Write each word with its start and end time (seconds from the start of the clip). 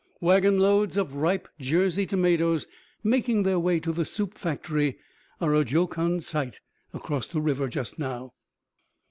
Wagonloads 0.19 0.97
of 0.97 1.13
ripe 1.13 1.47
Jersey 1.59 2.07
tomatoes 2.07 2.65
making 3.03 3.43
their 3.43 3.59
way 3.59 3.79
to 3.79 3.91
the 3.91 4.03
soup 4.03 4.33
factory 4.35 4.97
are 5.39 5.53
a 5.53 5.63
jocund 5.63 6.23
sight 6.23 6.59
across 6.91 7.27
the 7.27 7.39
river 7.39 7.67
just 7.67 7.99
now. 7.99 8.33